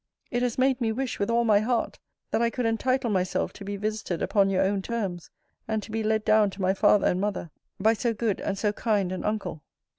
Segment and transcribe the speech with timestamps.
[0.31, 1.99] It has made me wish, with all my heart,
[2.31, 5.29] that I could entitle myself to be visited upon your own terms;
[5.67, 8.73] and to be led down to my father and mother by so good and so
[8.73, 9.61] kind an uncle.